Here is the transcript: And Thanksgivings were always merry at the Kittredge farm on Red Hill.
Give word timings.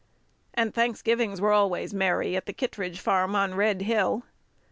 And 0.55 0.73
Thanksgivings 0.73 1.39
were 1.39 1.51
always 1.51 1.93
merry 1.93 2.35
at 2.35 2.47
the 2.47 2.53
Kittredge 2.53 2.99
farm 2.99 3.35
on 3.35 3.53
Red 3.53 3.83
Hill. 3.83 4.23